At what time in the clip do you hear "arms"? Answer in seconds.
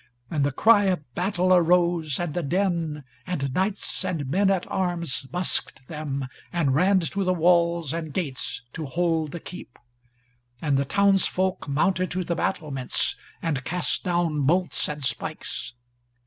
4.67-5.21